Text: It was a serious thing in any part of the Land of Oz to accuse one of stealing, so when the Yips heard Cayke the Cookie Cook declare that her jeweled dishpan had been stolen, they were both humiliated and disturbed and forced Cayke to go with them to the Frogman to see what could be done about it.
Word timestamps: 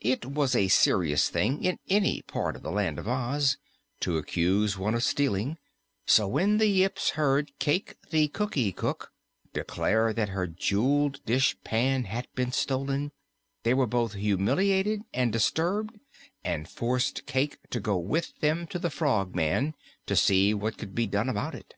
It 0.00 0.24
was 0.24 0.56
a 0.56 0.68
serious 0.68 1.28
thing 1.28 1.62
in 1.62 1.78
any 1.90 2.22
part 2.22 2.56
of 2.56 2.62
the 2.62 2.70
Land 2.70 2.98
of 2.98 3.06
Oz 3.06 3.58
to 4.00 4.16
accuse 4.16 4.78
one 4.78 4.94
of 4.94 5.02
stealing, 5.04 5.58
so 6.06 6.26
when 6.26 6.56
the 6.56 6.66
Yips 6.66 7.10
heard 7.10 7.52
Cayke 7.58 7.98
the 8.08 8.28
Cookie 8.28 8.72
Cook 8.72 9.12
declare 9.52 10.14
that 10.14 10.30
her 10.30 10.46
jeweled 10.46 11.22
dishpan 11.26 12.04
had 12.04 12.26
been 12.34 12.52
stolen, 12.52 13.12
they 13.64 13.74
were 13.74 13.86
both 13.86 14.14
humiliated 14.14 15.02
and 15.12 15.30
disturbed 15.30 15.98
and 16.42 16.66
forced 16.66 17.26
Cayke 17.26 17.58
to 17.68 17.80
go 17.80 17.98
with 17.98 18.40
them 18.40 18.66
to 18.68 18.78
the 18.78 18.88
Frogman 18.88 19.74
to 20.06 20.16
see 20.16 20.54
what 20.54 20.78
could 20.78 20.94
be 20.94 21.06
done 21.06 21.28
about 21.28 21.54
it. 21.54 21.74